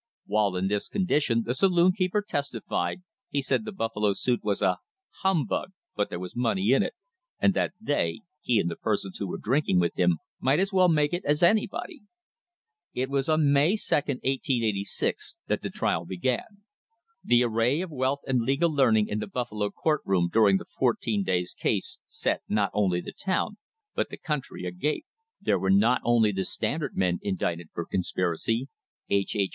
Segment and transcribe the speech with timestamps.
[0.25, 4.79] While in this condition, the saloon keeper testified, he said the Buffalo suit was a
[5.21, 6.95] humbug, but there was money in it
[7.39, 10.89] and that they (he and the persons who were drinking with him) might as well
[10.89, 12.01] make it as anybody.
[12.95, 16.63] It was on May 2, 1886, that the trial began.
[17.23, 21.21] The array of wealth and legal learning in the Buffalo court room during the fourteen
[21.21, 23.57] days' case set not only the town,
[23.93, 25.05] but the country agape.
[25.39, 28.67] There were not only the Standard men indicted for conspiracy
[29.07, 29.35] H.
[29.35, 29.49] H.